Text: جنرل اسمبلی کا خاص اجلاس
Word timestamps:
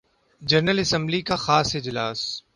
جنرل 0.41 0.79
اسمبلی 0.79 1.21
کا 1.21 1.35
خاص 1.35 1.75
اجلاس 1.75 2.43